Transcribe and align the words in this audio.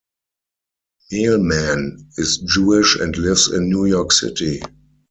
Mehlman 1.13 2.07
is 2.17 2.39
Jewish 2.39 2.97
and 2.99 3.15
lives 3.19 3.51
in 3.51 3.69
New 3.69 3.85
York 3.85 4.11
City. 4.11 4.59